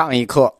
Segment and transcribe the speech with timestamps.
[0.00, 0.50] 上一课，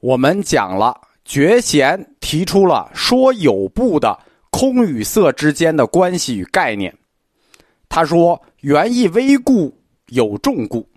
[0.00, 4.18] 我们讲了觉贤提出了说有部的
[4.48, 6.96] 空与色之间的关系与概念。
[7.90, 9.76] 他说：“原意微故，
[10.08, 10.88] 有重故，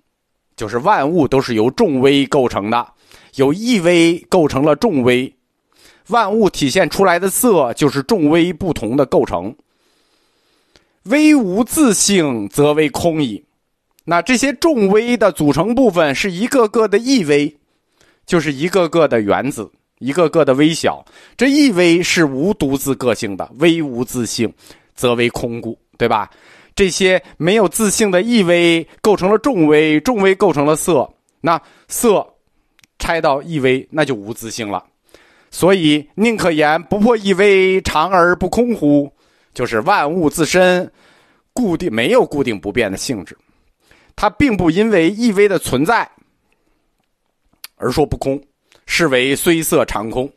[0.56, 2.90] 就是万物都是由重微构成的，
[3.34, 5.30] 有一微构成了重微，
[6.08, 9.54] 万物体现出来的色就是重微不同的构成。
[11.02, 13.44] 微无自性，则为空矣。
[14.06, 17.54] 那这些重微的组成部分是一个个的异微。”
[18.26, 21.04] 就是一个个的原子，一个个的微小，
[21.36, 24.52] 这一微是无独自个性的，微无自性，
[24.94, 26.30] 则为空故，对吧？
[26.74, 31.08] 这些没有自性的异微构成了重微，重微构成了色，
[31.40, 32.26] 那色
[32.98, 34.82] 拆到异微，那就无自性了。
[35.50, 39.08] 所以宁可言不破异微，常而不空乎？
[39.52, 40.90] 就是万物自身
[41.52, 43.38] 固定没有固定不变的性质，
[44.16, 46.10] 它并不因为异微的存在。
[47.84, 48.42] 而说不空，
[48.86, 50.30] 是为虽色常空。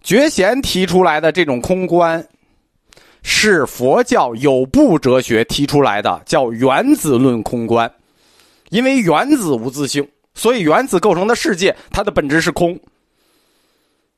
[0.00, 2.24] 觉贤提出来的这种空观，
[3.22, 7.92] 是佛教有部哲学提出来的，叫原子论空观。
[8.70, 12.78] 因为原子无自性，所以原子构成的世界，它的本质是空。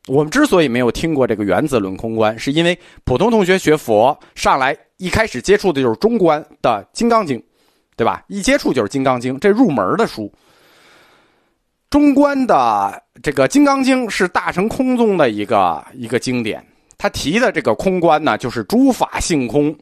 [0.07, 7.39] 我们之所以没有听过这个原子论空观，是因为普通同学学佛上来一开始接触的就是中观的《金刚经》，
[7.97, 8.23] 对吧？
[8.29, 10.31] 一接触就是《金刚经》，这入门的书。
[11.93, 19.77] 中观的这个《金刚经》是大乘空宗的一个一个经典，他提的这个空观呢，就是诸法性空，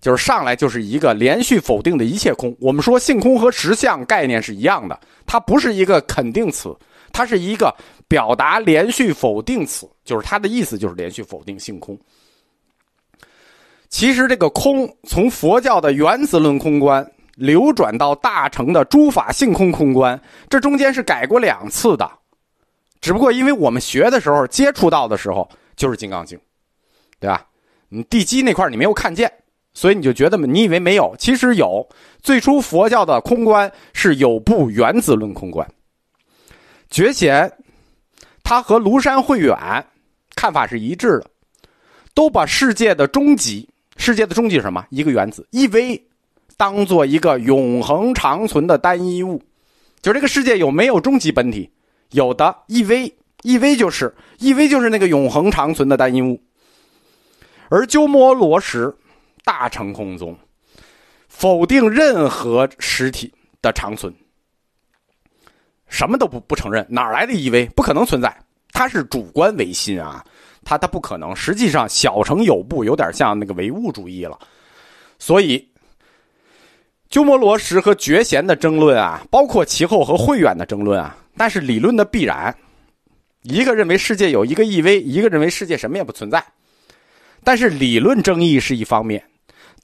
[0.00, 2.52] 就是上来就是一个连续否定的一切空。
[2.58, 6.76] 我们说性空和实相概念是一样的，它不是一个肯定词，
[7.12, 7.72] 它是一个
[8.08, 11.96] 表达连续否定词，就是它的意思就是连续否定性空。
[13.88, 17.08] 其实这个空从佛教的原子论空观。
[17.36, 20.20] 流转到大乘的诸法性空空观，
[20.50, 22.10] 这中间是改过两次的，
[23.00, 26.36] 只不过因为我们学的时候接触到的时候就是《金刚经》，
[27.20, 27.46] 对吧？
[27.90, 29.30] 你地基那块你没有看见，
[29.74, 31.86] 所以你就觉得你以为没有，其实有。
[32.22, 35.68] 最初佛教的空观是有部原子论空观，
[36.90, 37.52] 觉贤
[38.42, 39.56] 他和庐山慧远
[40.34, 41.30] 看法是一致的，
[42.14, 43.68] 都把世界的终极，
[43.98, 44.84] 世界的终极是什么？
[44.88, 46.02] 一个原子，一微。
[46.56, 49.42] 当做一个永恒长存的单一物，
[50.00, 51.70] 就这个世界有没有终极本体？
[52.12, 56.40] 有的，一微，一微就是一微就是那个永恒长存的单一物。
[57.68, 58.94] 而鸠摩罗什
[59.44, 60.34] 大乘空宗
[61.28, 63.30] 否定任何实体
[63.60, 64.14] 的长存，
[65.88, 67.66] 什么都不不承认，哪来的一微？
[67.66, 68.34] 不可能存在，
[68.72, 70.24] 它是主观唯心啊，
[70.64, 71.36] 它它不可能。
[71.36, 74.38] 实际上，小乘有部有点像那个唯物主义了，
[75.18, 75.68] 所以。
[77.08, 82.54] 鸠摩罗什和觉贤的争论啊，包括其后和慧远的争论啊，但是理论的必然，
[83.42, 86.44] 一个认为世界有一个一微，一个认为世界什么也不存在。
[87.44, 89.22] 但是理论争议是一方面，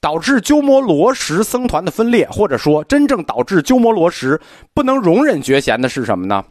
[0.01, 4.39] 导致鸠摩罗什僧团的分裂，或者说真正导致鸠摩罗什
[4.73, 6.43] 不能容忍觉贤的是什么呢？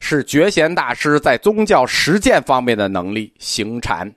[0.00, 4.10] 是觉贤大师在宗教实践方面的能力行禅。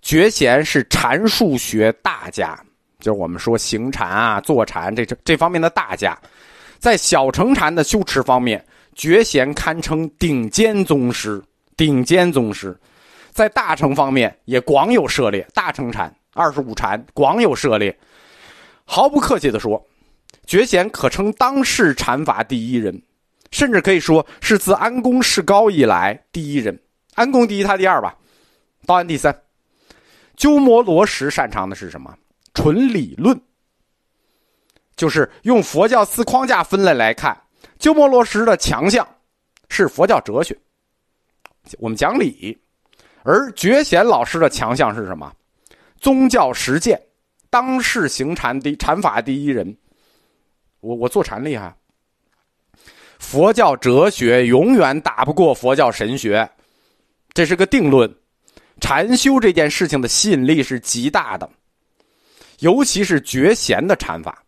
[0.00, 2.58] 觉贤是禅术学大家。
[3.02, 6.18] 就是我们说行禅啊、坐禅这这这方面的大家，
[6.78, 8.64] 在小乘禅的修持方面，
[8.94, 11.42] 觉贤堪称顶尖宗师。
[11.74, 12.78] 顶尖宗师，
[13.30, 15.44] 在大乘方面也广有涉猎。
[15.54, 17.98] 大乘禅、二十五禅广有涉猎。
[18.84, 19.82] 毫不客气的说，
[20.46, 23.02] 觉贤可称当世禅法第一人，
[23.50, 26.78] 甚至可以说是自安公世高以来第一人。
[27.14, 28.14] 安公第一，他第二吧，
[28.86, 29.34] 道安第三。
[30.36, 32.14] 鸠摩罗什擅长的是什么？
[32.54, 33.40] 纯理论，
[34.96, 37.36] 就是用佛教四框架分类来看，
[37.78, 39.06] 鸠摩罗什的强项
[39.68, 40.56] 是佛教哲学，
[41.78, 42.56] 我们讲理；
[43.22, 45.32] 而觉贤老师的强项是什么？
[45.98, 47.00] 宗教实践，
[47.48, 49.76] 当世行禅第禅法第一人。
[50.80, 51.72] 我我坐禅厉害，
[53.18, 56.50] 佛教哲学永远打不过佛教神学，
[57.32, 58.12] 这是个定论。
[58.80, 61.48] 禅修这件事情的吸引力是极大的。
[62.62, 64.40] 尤其是觉贤的禅法，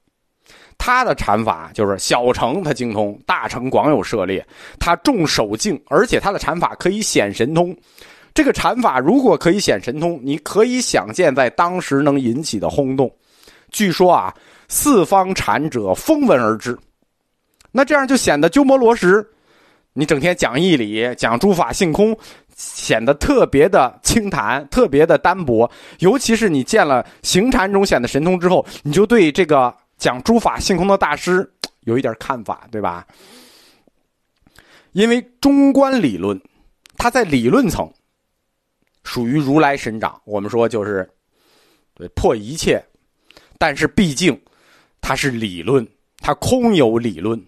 [0.79, 4.45] 他的禅法就是小乘他精通，大乘广有涉猎。
[4.79, 7.77] 他重守静，而且他的禅法可以显神通。
[8.33, 13.13] 这个禅法如果可以显神通，你可以想见在当时能引起的轰动。
[13.71, 14.33] 据说啊，
[14.69, 16.79] 四方禅者风闻而至。
[17.73, 19.27] 那这样就显得鸠摩罗什，
[19.93, 22.17] 你整天讲义理，讲诸法性空。
[22.57, 25.71] 显得特别的清谈，特别的单薄。
[25.99, 31.49] 尤其是你见了行禅中显的神通之后，你就对这个讲诸法性空的大师
[31.81, 33.07] 有一点看法，对吧？
[34.93, 36.41] 因为中观理论，
[36.97, 37.93] 它在理论层
[39.03, 41.09] 属于如来神掌，我们说就是
[41.95, 42.81] 对破一切，
[43.59, 44.41] 但是毕竟
[45.01, 45.87] 它是理论，
[46.19, 47.45] 它空有理论。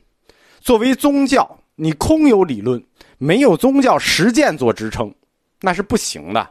[0.60, 2.82] 作为宗教，你空有理论，
[3.18, 5.12] 没有宗教实践做支撑，
[5.60, 6.48] 那是不行的。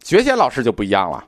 [0.00, 1.26] 觉贤老师就不一样了，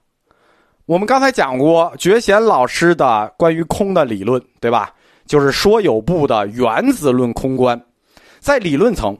[0.86, 4.94] 我们刚才讲过觉贤老师的关于空的理论，对吧？
[5.26, 7.78] 就是说有部的原子论空观。
[8.40, 9.18] 在理论层，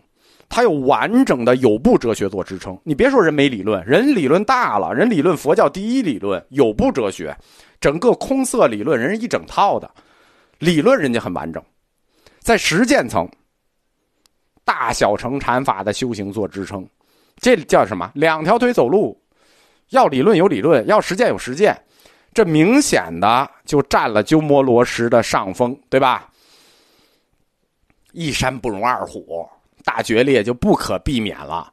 [0.49, 2.79] 它有完整的有部哲学做支撑。
[2.85, 7.37] 你别说人没理论，人理论大了，人理论佛教第一理论有部哲学，
[7.81, 9.91] 整个空色理论，人是一整套的
[10.59, 11.63] 理论，人家很完整。
[12.39, 13.29] 在实践层，
[14.69, 16.87] 大小乘禅法的修行做支撑，
[17.41, 18.13] 这叫什么？
[18.15, 19.19] 两条腿走路，
[19.89, 21.75] 要理论有理论，要实践有实践，
[22.35, 26.29] 这明显的就占了鸠摩罗什的上风，对吧？
[28.13, 29.49] 一山不容二虎，
[29.85, 31.73] 大决裂就不可避免了。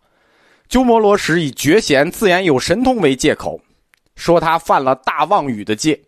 [0.70, 3.60] 鸠摩罗什以觉贤自言有神通为借口，
[4.16, 6.00] 说他犯了大妄语的戒。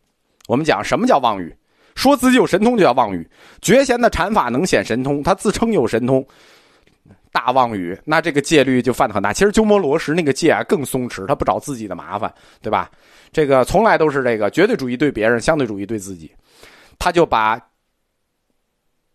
[0.47, 1.53] 我们讲什么叫妄语？
[1.95, 3.29] 说自己有神通就叫妄语。
[3.61, 6.25] 觉贤的禅法能显神通，他自称有神通，
[7.31, 9.31] 大妄语，那这个戒律就犯的很大。
[9.31, 12.89] 其实鸠摩罗什那个戒啊更松弛，他不找自己的麻烦，对吧？
[13.31, 16.31] 这个从来都是这个绝对主义对别人，相对主义对自己，
[16.99, 17.61] 他就把。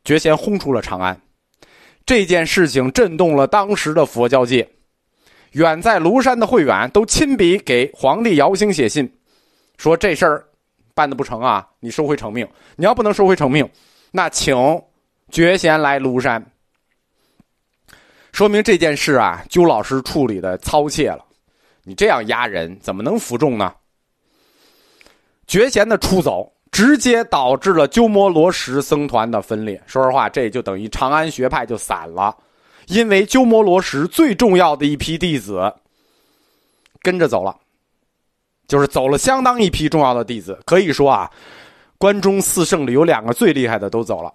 [0.05, 1.17] 觉贤轰出了长安，
[2.05, 4.69] 这件事情震动了当时的佛教界。
[5.53, 9.09] 远在庐山的慧远都亲笔给皇帝姚兴写信，
[9.79, 10.45] 说这事儿
[10.93, 12.45] 办的不成啊，你收回成命。
[12.75, 13.65] 你要不能收回成命，
[14.11, 14.57] 那请
[15.31, 16.45] 觉贤来庐山。
[18.33, 21.25] 说明这件事啊，鸠老师处理的操切了。
[21.85, 23.73] 你这样压人，怎么能服众呢？
[25.47, 26.53] 觉贤的出走。
[26.73, 29.79] 直接导致了鸠摩罗什僧团的分裂。
[29.85, 32.35] 说实话，这就等于长安学派就散了，
[32.87, 35.71] 因为鸠摩罗什最重要的一批弟子
[37.03, 37.55] 跟着走了，
[38.67, 40.59] 就是走了相当一批重要的弟子。
[40.65, 41.31] 可以说啊，
[41.99, 44.33] 关中四圣里有两个最厉害的都走了，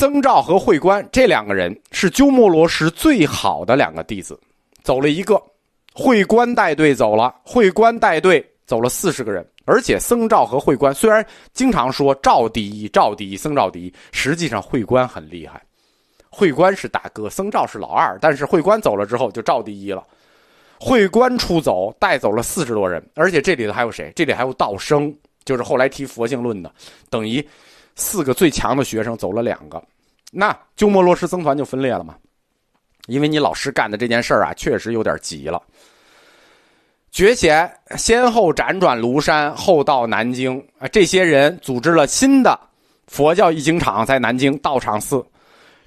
[0.00, 4.40] 僧肇和慧观这两个人是鸠摩罗什最好的两个弟子，
[4.82, 5.38] 走了一个，
[5.92, 9.46] 慧观带队走了，慧观带队走了四十个人。
[9.66, 15.62] 而且僧肇和慧观虽然经常说肇第一，肇第一，僧肇第一，实际上慧观很厉害。
[16.30, 18.16] 慧观是大哥，僧肇是老二。
[18.22, 20.02] 但是慧观走了之后，就肇第一了。
[20.78, 24.10] 慧观出走，带走了四十多人，而且这里头还有谁？
[24.16, 25.14] 这里还有道生，
[25.44, 26.72] 就是后来提佛性论的，
[27.10, 27.46] 等于
[28.00, 29.80] 四个最强的学生走了两个。
[30.32, 32.16] 那鸠摩罗什僧团就分裂了嘛？
[33.06, 35.60] 因为你老师干的这件事儿啊，确实有点急了。
[37.10, 40.58] 觉贤先后辗转庐山，后到南京。
[40.78, 42.58] 啊，这些人组织了新的
[43.06, 45.24] 佛教译经场，在南京道场寺。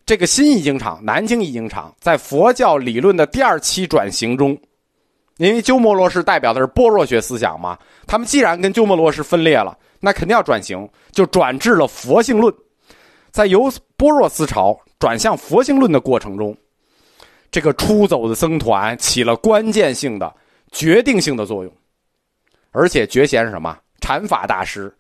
[0.06, 4.58] 这个新译经场，南京译经场，在佛教理论的第二期转型中，
[5.38, 12.54] 因为鸠摩罗什代表的是般若学思想嘛，他们既然跟鸠摩罗什分裂了，那肯定要转型，就转至了佛性论。
[13.32, 16.56] 在由般若思潮转向佛性论的过程中，
[17.50, 20.32] 这个出走的僧团起了关键性的。
[20.72, 21.72] 决定性的作用，
[22.72, 24.92] 而且觉贤是什么禅法大师，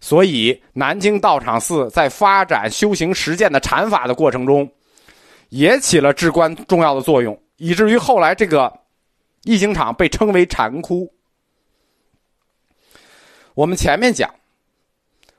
[0.00, 4.66] 所以南京道场寺在发展修行实践的禅法的过程中，
[5.50, 8.72] 也起了至关重要的作用，以至于后来这个
[9.44, 11.12] 译经场被称为禅窟。
[13.52, 14.34] 我们前面讲，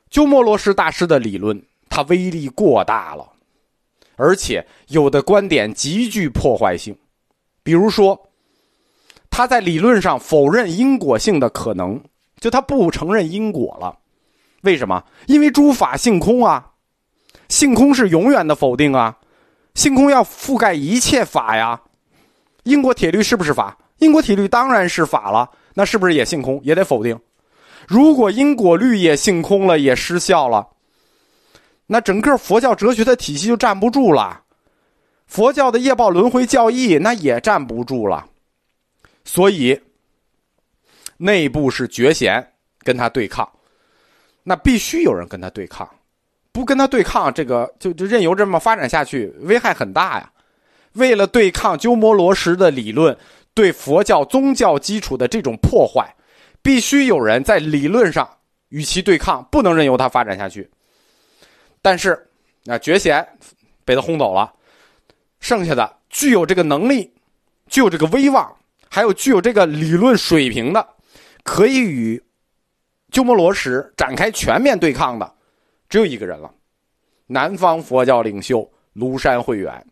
[0.10, 3.28] 鸠摩罗什大师的理论，他威力过大了，
[4.16, 6.98] 而且有的观点极具破坏性，
[7.64, 8.26] 比如说。
[9.32, 12.02] 他在理论上否认因果性的可能，
[12.42, 13.96] 就他不承认因果了。
[14.64, 15.02] 为什么？
[15.28, 16.72] 因为诸法性空啊，
[17.48, 19.18] 性空是永远的否定啊，
[19.76, 21.80] 性空要覆盖一切法呀。
[22.64, 23.78] 因果铁律是不是法？
[24.00, 26.60] 因果铁律当然是法了，那是不是也性空？
[26.64, 27.18] 也得否定。
[27.90, 30.68] 如果因果律也性空了，也失效了，
[31.88, 34.44] 那整个佛教哲学的体系就站不住了，
[35.26, 38.28] 佛教的业报轮回教义那也站不住了。
[39.26, 39.82] 所以，
[41.18, 42.52] 内部是觉贤
[42.84, 43.50] 跟他对抗，
[44.44, 45.90] 那必须有人跟他对抗，
[46.52, 50.32] 不跟他对抗，这个就就任由这么发展下去，危害很大呀。
[50.94, 53.18] 为了对抗鸠摩罗什的理论
[53.56, 56.16] 对佛教宗教基础的这种破坏，
[56.62, 58.30] 必须有人在理论上
[58.70, 60.70] 与其对抗，不能任由他发展下去。
[61.82, 62.30] 但是，
[62.64, 63.28] 那觉贤
[63.86, 64.54] 被他轰走了，
[65.40, 67.14] 剩下的具有这个能力，
[67.68, 68.56] 具有这个威望。
[68.92, 70.88] 还有具有这个理论水平的，
[71.44, 72.20] 可以与
[73.12, 75.32] 鸠摩罗什展开全面对抗的，
[75.88, 76.52] 只有一个人了，
[77.28, 79.86] 南方佛教领袖庐山慧远。